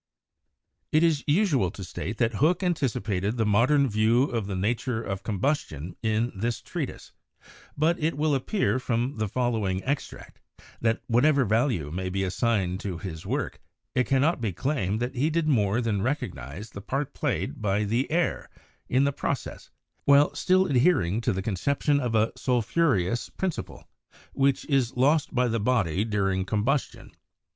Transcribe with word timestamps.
It 0.91 1.03
is 1.03 1.23
usual 1.27 1.69
to 1.69 1.83
state 1.83 2.17
that 2.17 2.33
Hooke 2.41 2.63
anticipated 2.63 3.37
the 3.37 3.45
modern 3.45 3.87
view 3.87 4.23
of 4.23 4.47
the 4.47 4.55
nature 4.55 4.99
of 5.03 5.21
combustion 5.21 5.95
in 6.01 6.31
this 6.35 6.59
treatise; 6.59 7.11
but 7.77 7.99
it 7.99 8.17
will 8.17 8.33
appear 8.33 8.79
from 8.79 9.17
the 9.17 9.27
following 9.27 9.83
extract 9.83 10.39
that 10.79 11.03
whatever 11.05 11.45
value 11.45 11.91
may 11.91 12.09
be 12.09 12.23
assigned 12.23 12.79
to 12.79 12.97
his 12.97 13.27
work, 13.27 13.61
it 13.93 14.05
cannot 14.07 14.41
be 14.41 14.51
claimed 14.53 14.99
that 15.01 15.13
he 15.13 15.29
did 15.29 15.47
more 15.47 15.81
than 15.81 16.01
recognize 16.01 16.71
the 16.71 16.81
part 16.81 17.13
played 17.13 17.61
by 17.61 17.83
the 17.83 18.09
air 18.09 18.49
in 18.89 19.03
the 19.03 19.13
process, 19.13 19.69
while 20.05 20.33
still 20.33 20.65
adhering 20.65 21.21
to 21.21 21.31
the 21.31 21.43
conception 21.43 21.99
of 21.99 22.15
a 22.15 22.31
'sulphureous 22.35 23.29
principle' 23.29 23.87
which 24.33 24.65
is 24.65 24.97
lost 24.97 25.35
by 25.35 25.47
the 25.47 25.59
body 25.59 26.03
dur 26.03 26.31
ing 26.31 26.43
combustion. 26.43 27.11